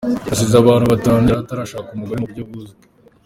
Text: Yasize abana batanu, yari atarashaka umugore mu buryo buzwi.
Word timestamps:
Yasize 0.29 0.55
abana 0.59 0.85
batanu, 0.93 1.25
yari 1.29 1.39
atarashaka 1.43 1.89
umugore 1.91 2.17
mu 2.19 2.27
buryo 2.29 2.43
buzwi. 2.49 2.81